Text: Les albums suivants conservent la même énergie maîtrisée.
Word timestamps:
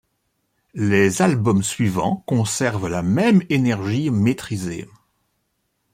Les 0.73 1.21
albums 1.21 1.61
suivants 1.61 2.23
conservent 2.25 2.87
la 2.89 3.03
même 3.03 3.43
énergie 3.49 4.09
maîtrisée. 4.09 4.89